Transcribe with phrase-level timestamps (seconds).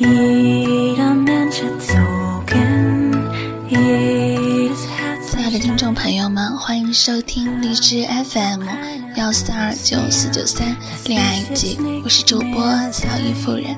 [0.00, 0.08] 亲
[5.36, 8.62] 爱的听众朋友们，欢迎收听荔枝 FM
[9.16, 10.74] 幺四二九四九三
[11.04, 13.76] 恋爱季，我是主播小姨夫人。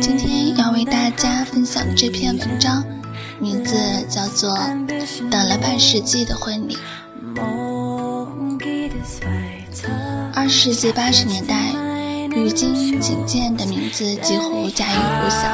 [0.00, 2.84] 今天要为大家分享的这篇文章，
[3.38, 3.76] 名字
[4.08, 4.58] 叫做
[5.30, 6.76] 《等了半世纪的婚礼》。
[10.34, 11.72] 二十世纪八十年代，
[12.36, 15.48] 雨京景健的名字几乎家喻户晓，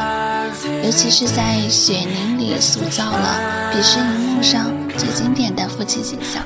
[0.84, 4.66] 尤其是在《雪凝》里塑造了彼时荧幕上
[4.98, 6.44] 最经典的父亲形象。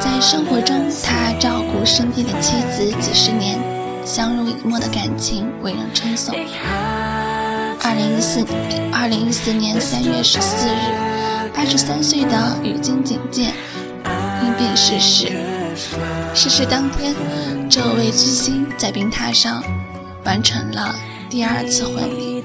[0.00, 3.56] 在生活中，他照顾身边的妻子几十年，
[4.04, 6.34] 相濡以沫的感情为人称颂。
[7.80, 8.44] 二零一四
[8.90, 13.52] 二零一四年三月十四日，八十三岁的雨京景健
[14.42, 15.32] 因病逝世。
[16.42, 17.14] 逝世当天，
[17.70, 19.62] 这位巨星在冰榻上
[20.24, 20.92] 完成了
[21.30, 22.42] 第二次婚礼。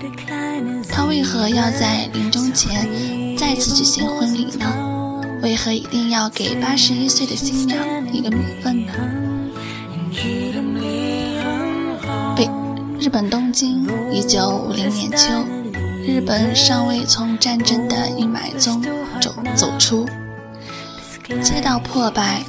[0.87, 2.87] 他为何要在临终前
[3.35, 4.67] 再次举行婚礼呢？
[5.41, 7.79] 为何一定要给八十一岁的新娘
[8.13, 8.93] 一个名分呢？
[12.35, 12.47] 北
[12.99, 15.43] 日本东京，一九五零年秋，
[16.05, 18.79] 日本尚未从战争的阴霾中
[19.19, 20.05] 走走出。
[21.27, 22.41] 街道破败，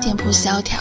[0.00, 0.78] 店铺萧条。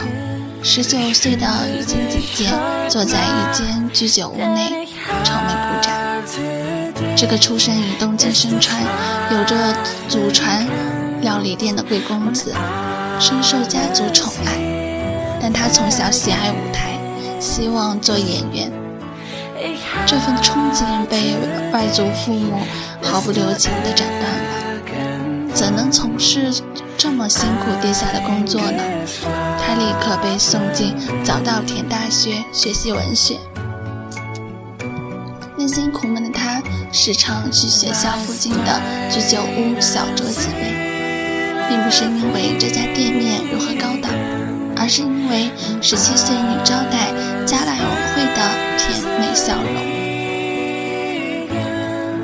[0.61, 2.49] 十九岁的雨京姐姐
[2.87, 4.87] 坐在一间居酒屋内，
[5.23, 6.21] 愁眉不展。
[7.17, 8.79] 这个出生于东京深川、
[9.31, 9.55] 有着
[10.07, 10.63] 祖传
[11.21, 12.53] 料理店的贵公子，
[13.19, 15.39] 深受家族宠爱。
[15.41, 16.99] 但他从小喜爱舞台，
[17.39, 18.71] 希望做演员。
[20.05, 21.35] 这份憧憬被
[21.73, 22.59] 外祖父母
[23.01, 26.53] 毫不留情地斩断了，怎能从事？
[27.01, 28.83] 这么辛苦地下的工作呢？
[29.57, 33.37] 他立刻被送进早稻田大学学习文学。
[35.57, 36.61] 内心苦闷的他，
[36.91, 40.75] 时常去学校附近的居酒屋小酌几杯，
[41.69, 44.11] 并不是因为这家店面如何高档，
[44.75, 45.49] 而是因为
[45.81, 47.13] 十七岁女招待
[47.45, 48.41] 加来偶会的
[48.77, 49.71] 甜美笑容。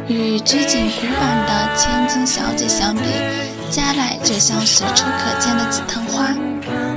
[0.10, 3.02] 与拘谨古板的千金小姐相比，
[3.70, 6.28] 加来就像随处可见的紫藤花，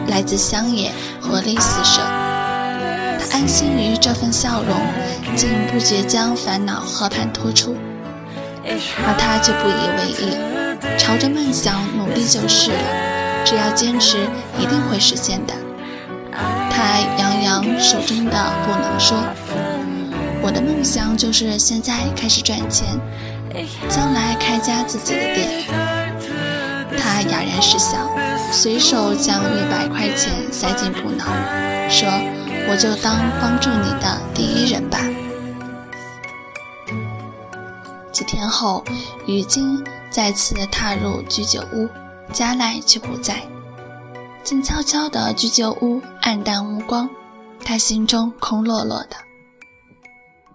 [0.08, 2.00] 来自乡野，活力四射。
[3.18, 4.76] 他安心于这份笑容，
[5.34, 7.76] 竟不觉将烦恼和盘托出。
[8.64, 14.18] 而他却不以为意，朝着梦想努力就是了，只要坚持，
[14.58, 15.54] 一定会实现的。
[16.70, 19.16] 他扬扬手中的不能说，
[20.42, 22.86] 我的梦想就是现在开始赚钱，
[23.88, 25.48] 将来开家自己的店。
[27.18, 28.08] 他哑然失笑，
[28.52, 31.26] 随手将一百块钱塞进布囊，
[31.90, 32.08] 说
[32.70, 35.00] ：“我就当帮助你的第一人吧。”
[38.14, 38.84] 几天后，
[39.26, 41.88] 雨晶再次踏入居酒屋，
[42.32, 43.42] 加奈却不在。
[44.44, 47.10] 静悄悄的居酒屋暗淡无光，
[47.64, 49.16] 他心中空落落的。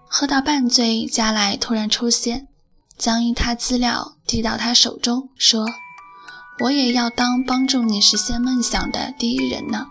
[0.07, 2.47] 喝到半醉，加奈突然出现，
[2.97, 5.67] 将一沓资料递到他手中，说。
[6.59, 9.87] 我也要当帮助你实现梦想的第一人呢。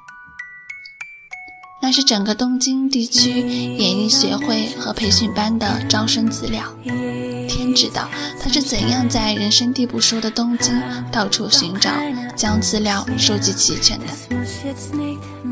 [1.83, 6.63] 那是整个东京地区演艺学会和培训班的招生资料。
[7.49, 8.09] 天知道
[8.41, 10.81] 他是怎样在人生地不熟的东京
[11.11, 11.91] 到处寻找，
[12.37, 14.07] 将资料收集齐全的。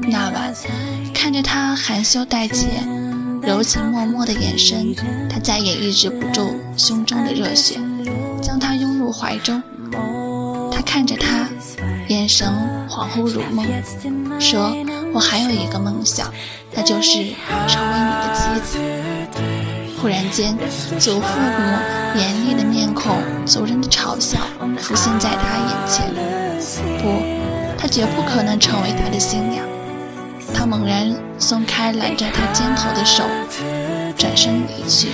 [0.09, 0.55] 那晚，
[1.13, 2.69] 看着他含羞带怯、
[3.43, 4.95] 柔情脉脉的眼神，
[5.29, 7.81] 他再也抑制不住胸中的热血，
[8.41, 9.61] 将他拥入怀中。
[10.83, 11.49] 看着他，
[12.09, 12.49] 眼神
[12.89, 13.67] 恍惚如梦，
[14.41, 14.75] 说
[15.13, 16.33] ：“我还有一个梦想，
[16.73, 17.13] 那就是
[17.69, 18.79] 成为你的妻子。”
[20.01, 20.57] 忽然间，
[20.99, 24.39] 祖父母严厉的面孔、族人的嘲笑
[24.79, 26.11] 浮现在他眼前。
[27.03, 27.23] 不，
[27.79, 29.65] 他绝不可能成为他的新娘。
[30.55, 33.25] 他猛然松开揽着他肩头的手，
[34.17, 35.11] 转身离去。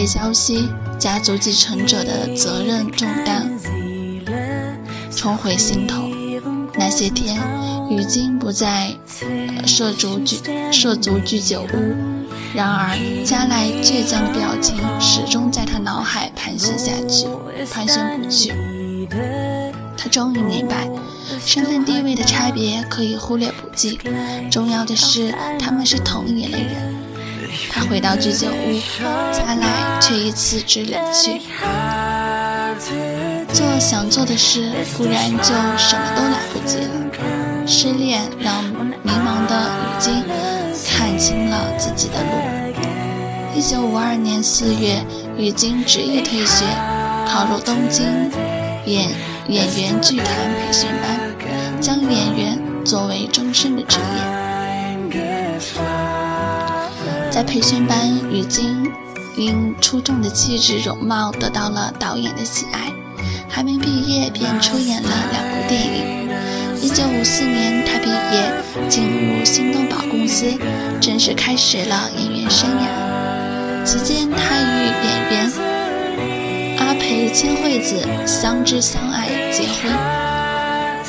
[0.00, 0.66] 被消息，
[0.98, 3.46] 家族继承者的责任重担
[5.14, 6.08] 冲回心头。
[6.72, 7.38] 那些天，
[7.90, 8.96] 雨晶不再
[9.66, 10.40] 涉足居
[10.72, 11.94] 涉足居酒屋，
[12.54, 17.26] 然而加来倔强的表情始终在他脑海盘旋下去，
[17.70, 18.54] 盘旋不去。
[19.98, 20.88] 他终于明白，
[21.44, 24.00] 身份地位的差别可以忽略不计，
[24.50, 26.99] 重要的是他们是同一类人。
[27.70, 28.80] 他回到居酒屋，
[29.32, 29.66] 加奈
[30.00, 31.40] 却已辞职离去。
[33.52, 36.90] 做想做的事，不然就什么都来不及了。
[37.66, 40.24] 失恋让迷茫的雨晶
[40.86, 42.30] 看清了自己的路。
[43.54, 45.04] 一九五二年四月，
[45.36, 46.64] 雨晶执意退学，
[47.28, 48.30] 考入东京
[48.86, 49.10] 演
[49.48, 51.20] 演员剧团培训班，
[51.80, 54.22] 将演员作为终身的职业。
[57.30, 58.90] 在培训班，雨晶
[59.36, 62.90] 因出众的气质容貌得到了导演的喜爱。
[63.48, 66.28] 还没毕业便出演了两部电影。
[66.80, 68.52] 一九五四年，他毕业
[68.88, 70.46] 进入新东宝公司，
[71.00, 73.84] 正式开始了演员生涯。
[73.84, 75.52] 期间，他与演员
[76.78, 77.96] 阿培千惠子
[78.26, 79.92] 相知相爱，结婚。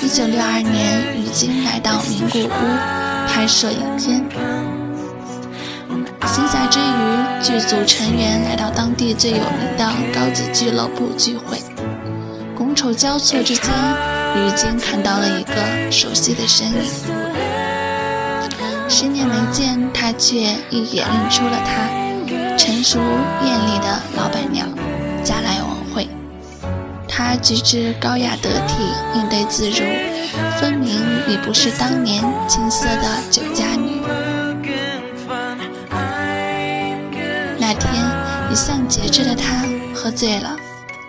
[0.04, 4.71] 一九六二年，于晶来到名古屋拍摄影片。
[6.34, 11.58] 闲暇之余，剧组成员来到当地最有名的高级俱乐部聚会。
[12.58, 13.70] 觥筹交错之间，
[14.38, 16.90] 于晶看到了一个熟悉的身影。
[18.88, 22.98] 十年没见，他却一眼认出了她，成熟
[23.44, 24.70] 艳丽的老板娘
[25.26, 26.08] 加莱文惠。
[27.10, 28.76] 她举止高雅得体，
[29.16, 29.84] 应对自如，
[30.62, 30.98] 分明
[31.28, 33.91] 已不是当年青涩的酒家女。
[38.52, 39.66] 一向节制的他
[39.96, 40.58] 喝醉了。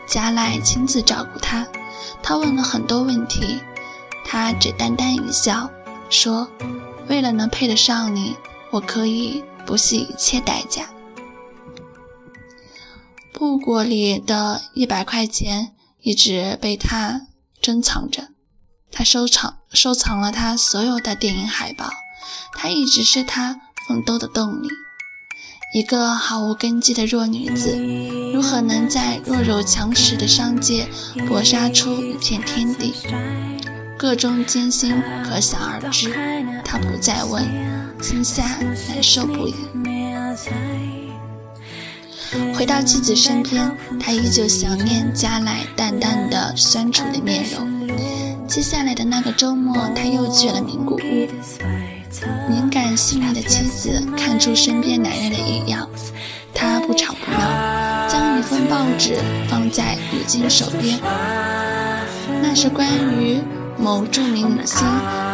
[0.07, 1.67] 加赖亲自照顾他，
[2.23, 3.61] 他问了很多问题，
[4.25, 5.69] 他只淡淡一笑，
[6.09, 6.49] 说
[7.09, 8.37] ：“为了能配得上你，
[8.71, 10.89] 我可以不惜一切代价。”
[13.33, 17.23] 布裹里的一百块钱一直被他
[17.61, 18.29] 珍藏着，
[18.93, 21.91] 他收藏收藏了他所有的电影海报，
[22.55, 24.69] 他一直是他奋斗的动力。
[25.73, 27.75] 一个毫无根基的弱女子，
[28.35, 30.87] 如何能在弱肉强食的商界
[31.27, 32.93] 搏杀出一片天地？
[33.97, 36.13] 个中艰辛可想而知。
[36.63, 37.43] 他不再问，
[38.03, 39.55] 心下难受不已。
[42.55, 47.89] 回到妻子身边，他依旧想念加来淡淡的酸楚的面容。
[48.47, 51.29] 接下来的那个周末，他又去了名古屋。
[52.49, 55.89] 敏感细腻的妻子看出身边男人的异样，
[56.53, 59.17] 她不吵不闹，将一份报纸
[59.49, 60.99] 放在雨晶手边。
[62.43, 62.87] 那是关
[63.17, 63.41] 于
[63.79, 64.87] 某著名女星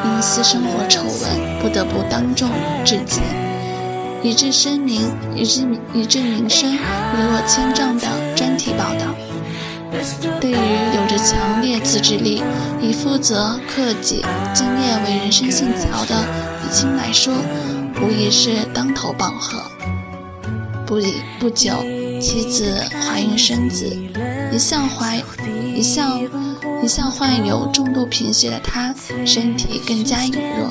[0.04, 2.48] 因私生活丑闻不得不当众
[2.84, 3.22] 致歉，
[4.22, 9.14] 以致声名以致以致名声一落千丈的专题报道。
[10.40, 12.42] 对于有着强烈自制力、
[12.80, 16.25] 以负责、克己、敬业为人生信条的
[16.70, 17.34] 亲来说，
[18.00, 19.58] 无疑是当头棒喝。
[20.86, 21.00] 不
[21.38, 21.72] 不久，
[22.20, 23.84] 妻子怀孕生子，
[24.52, 25.22] 一向怀
[25.74, 26.20] 一向
[26.82, 28.94] 一向患有重度贫血的他，
[29.24, 30.70] 身体更加羸弱。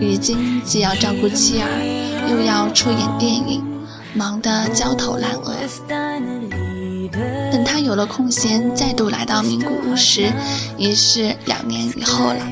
[0.00, 3.64] 如今既要照顾妻儿，又要出演电影，
[4.14, 5.54] 忙得焦头烂额。
[7.50, 10.32] 等他有了空闲，再度来到名古屋时，
[10.76, 12.46] 已是两年以后了。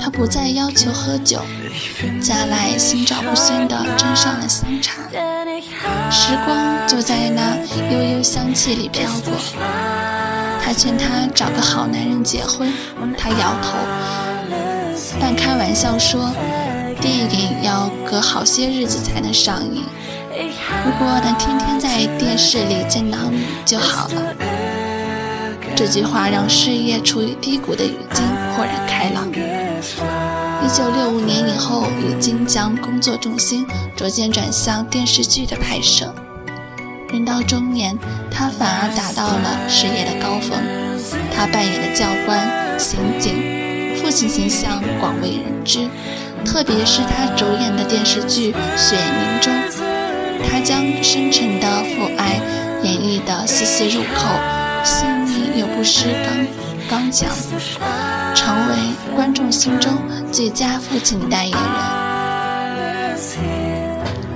[0.00, 1.40] 他不再要求喝酒，
[2.20, 5.02] 加来心照不宣地斟上了香茶。
[6.10, 7.56] 时光就在那
[7.90, 9.32] 悠悠香气里飘过。
[10.64, 12.72] 他劝他找个好男人结婚，
[13.16, 13.76] 他摇头，
[15.20, 16.30] 半开玩笑说
[17.00, 19.84] ：“电影要隔好些日子才能上映。”
[20.84, 24.71] 如果能天天在电视里见到你就好了。
[25.84, 28.24] 这句话让事业处于低谷的雨晶
[28.54, 29.28] 豁然开朗。
[29.28, 36.14] 一九六五年以后，雨晶将工作重心逐渐转向电视剧的拍摄。
[37.12, 37.98] 人到中年，
[38.30, 40.56] 他反而达到了事业的高峰。
[41.34, 42.38] 他扮演的教官、
[42.78, 45.88] 刑警、父亲形象广为人知，
[46.44, 49.52] 特别是他主演的电视剧《雪凝》中。
[50.48, 52.38] 他将深沉的父爱
[52.84, 54.28] 演绎得丝丝入扣，
[54.84, 55.21] 细腻又
[55.82, 56.46] 不失刚
[56.88, 57.28] 刚强，
[58.36, 58.76] 成为
[59.16, 59.92] 观众心中
[60.30, 63.18] 最佳父亲的代言人。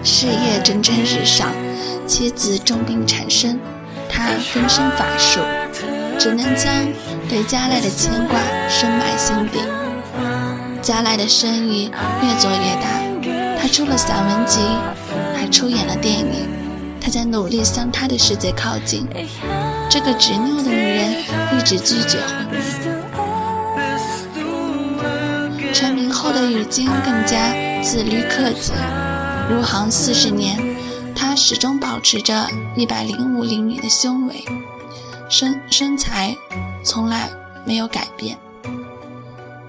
[0.03, 1.53] 事业蒸蒸日上，
[2.05, 3.61] 妻子重病缠身，
[4.11, 5.38] 他分身乏术，
[6.19, 6.69] 只能将
[7.29, 9.61] 对加赖的牵挂深埋心底。
[10.83, 11.93] 加赖的生意
[12.25, 12.88] 越做越大，
[13.62, 14.59] 他出了散文集。
[15.37, 16.49] 还出演了电影，
[17.00, 19.07] 他在努力向他的世界靠近。
[19.99, 21.11] 这个执拗的女人
[21.57, 22.61] 一直拒绝婚姻。
[25.73, 28.73] 成名后的雨晶更加自律克己。
[29.49, 30.76] 入行四十年，
[31.15, 34.45] 她始终保持着一百零五厘米的胸围。
[35.31, 36.37] 身身材
[36.85, 37.31] 从来
[37.65, 38.37] 没有改变。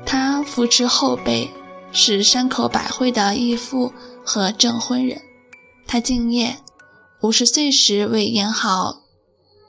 [0.06, 1.50] 他扶持后辈，
[1.94, 3.94] 是山口百惠的义父
[4.26, 5.22] 和证婚人。
[5.88, 6.58] 他敬业，
[7.22, 9.04] 五十岁时为演好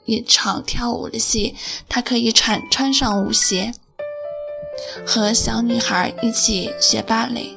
[0.09, 1.55] 一场跳舞的戏，
[1.87, 3.71] 他可以穿穿上舞鞋，
[5.05, 7.55] 和小女孩一起学芭蕾。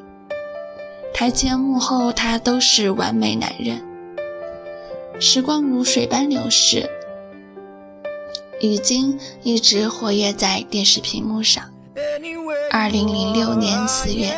[1.15, 3.83] 台前幕后，他都是完美男人。
[5.19, 6.91] 时光如水般流逝，
[8.61, 11.63] 已经一直活跃在电视屏幕上。
[12.71, 14.37] 二零零六年四月，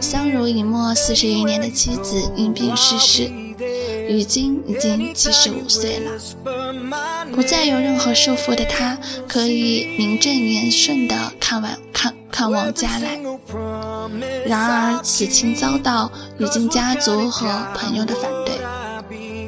[0.00, 3.30] 相濡以沫四十余年的妻子因病逝世，
[4.08, 6.12] 如今已经七十五岁了。
[7.34, 13.18] 不再有任何束缚的他，可以名正言顺地看望看看望加来。
[14.46, 18.54] 然而，此情遭到雨金家族和朋友的反对。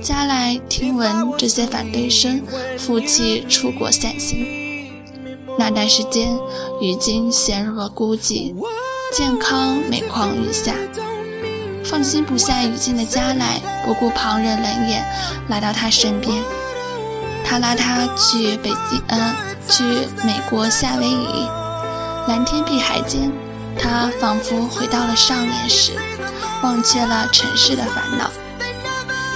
[0.03, 2.43] 加来听闻这些反对声，
[2.79, 4.89] 负气出国散心。
[5.59, 6.39] 那段时间，
[6.81, 8.55] 雨金陷入了孤寂，
[9.13, 10.75] 健康每况愈下。
[11.88, 15.05] 放心不下雨静的加来，不顾旁人冷眼，
[15.49, 16.43] 来到他身边。
[17.45, 19.35] 他拉他去北京，嗯，
[19.69, 19.85] 去
[20.25, 21.49] 美国夏威夷，
[22.26, 23.31] 蓝天碧海间，
[23.78, 25.93] 他仿佛回到了少年时，
[26.62, 28.31] 忘却了尘世的烦恼。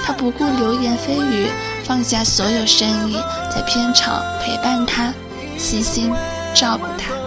[0.03, 1.47] 他不顾流言蜚语，
[1.85, 3.15] 放下所有生意，
[3.49, 5.13] 在片场陪伴他，
[5.57, 6.11] 细心
[6.53, 7.20] 照顾他。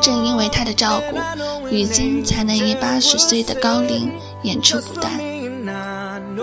[0.00, 1.18] 正因为他的照顾，
[1.68, 4.10] 雨金才能以八十岁的高龄
[4.42, 5.12] 演出不断。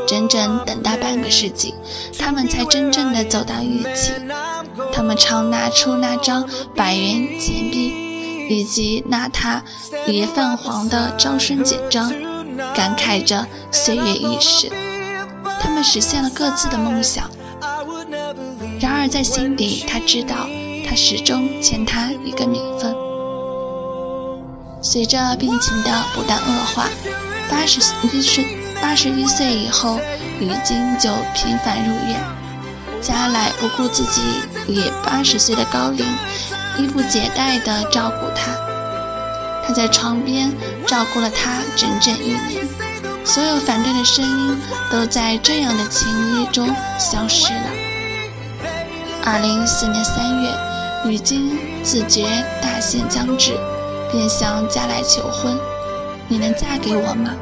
[0.07, 1.73] 整整等待半个世纪，
[2.17, 4.13] 他们才真正的走到一起。
[4.93, 9.63] 他们常拿出那张百元钱币，以及那沓
[10.07, 12.13] 已泛黄的招生简章。
[12.73, 14.71] 感慨着岁月易逝，
[15.59, 17.29] 他们实现了各自的梦想。
[18.79, 20.47] 然而在心底，他知道
[20.87, 22.95] 他始终欠他一个名分。
[24.81, 26.87] 随着病情的不断恶化，
[27.49, 27.79] 八十
[28.11, 29.99] 一岁八十一岁以后，
[30.39, 32.19] 于金就频繁入院。
[33.01, 34.21] 加来不顾自己
[34.67, 36.05] 也八十岁的高龄，
[36.77, 38.51] 衣不解带地照顾他。
[39.65, 40.51] 他在床边
[40.85, 42.67] 照顾了他整整一年，
[43.25, 44.57] 所有反对的声音
[44.91, 46.07] 都在这样的情
[46.41, 46.67] 谊中
[46.97, 47.69] 消失了。
[49.23, 50.53] 二零一四年三月，
[51.05, 52.25] 雨金自觉
[52.61, 53.57] 大限将至，
[54.11, 55.57] 便向加来求婚
[56.27, 57.35] ：“你能嫁给我吗？”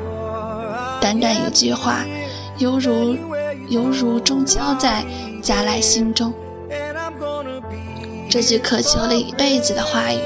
[1.02, 2.04] 短短一句话，
[2.58, 3.16] 犹如
[3.68, 5.04] 犹如钟敲在
[5.42, 6.34] 加来心中。
[8.30, 10.20] 这句渴求了一辈子的话语，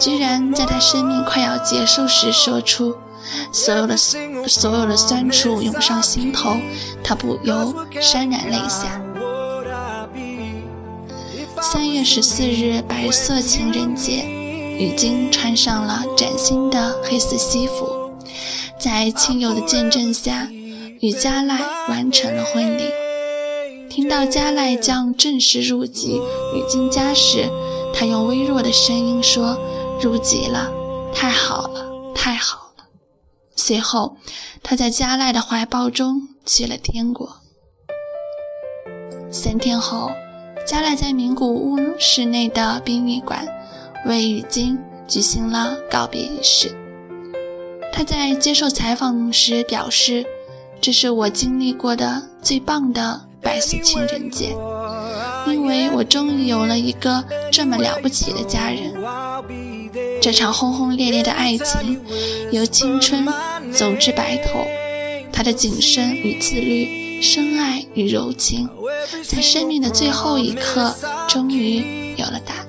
[0.00, 2.96] 居然在他生命快要结束时说出，
[3.52, 6.56] 所有的所有的酸楚涌上心头，
[7.02, 9.00] 他不由潸然泪下。
[11.60, 14.24] 三月十四日，白色情人节，
[14.78, 17.86] 雨金穿上了崭新的黑色西服，
[18.78, 20.48] 在亲友的见证下，
[21.00, 22.84] 与加赖完成了婚礼。
[23.88, 26.20] 听到加赖将正式入籍
[26.54, 27.48] 与金家时，
[27.94, 29.56] 他用微弱的声音说
[30.02, 30.72] ：“入籍了，
[31.14, 32.84] 太好了，太好了。”
[33.54, 34.16] 随后，
[34.64, 37.36] 他在加赖的怀抱中去了天国。
[39.30, 40.10] 三天后，
[40.66, 43.46] 加赖在名古屋市内的殡仪馆
[44.04, 46.74] 为雨金举行了告别仪式。
[47.92, 50.24] 他在接受采访时表示
[50.80, 54.56] ：“这是我经历过的最棒的。”白色情人节，
[55.46, 58.94] 因为我终于有了一个这么了不起的家人。
[60.22, 62.00] 这场轰轰烈烈的爱情，
[62.50, 63.28] 由青春
[63.70, 64.64] 走至白头，
[65.30, 68.66] 他的谨慎与自律，深爱与柔情，
[69.22, 70.94] 在生命的最后一刻，
[71.28, 72.63] 终于有了答案。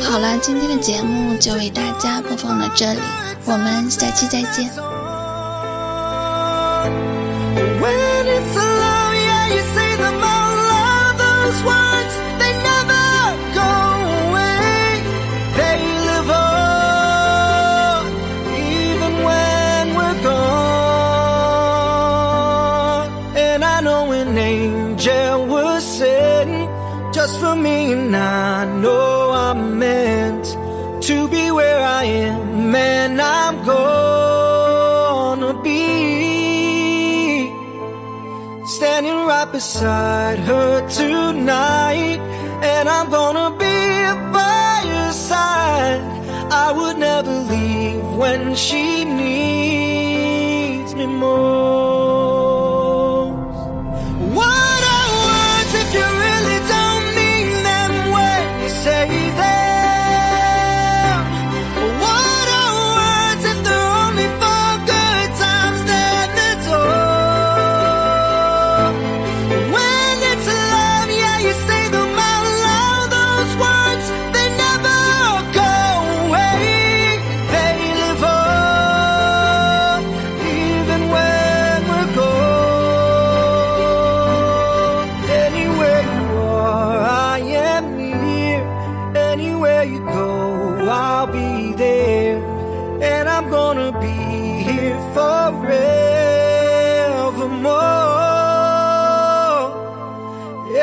[0.00, 3.00] 好了，今天的节目就为大家播放到这里，
[3.44, 4.70] 我们下期再见。
[8.26, 8.79] just
[39.31, 42.19] right beside her tonight.
[42.73, 43.79] And I'm gonna be
[44.37, 46.01] by her side.
[46.65, 48.83] I would never leave when she
[49.21, 51.90] needs me most.